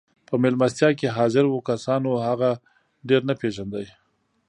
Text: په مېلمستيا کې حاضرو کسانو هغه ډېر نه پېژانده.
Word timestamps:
په 0.27 0.33
مېلمستيا 0.43 0.89
کې 0.99 1.13
حاضرو 1.17 1.65
کسانو 1.69 2.11
هغه 2.27 2.51
ډېر 3.09 3.21
نه 3.29 3.33
پېژانده. 3.41 3.81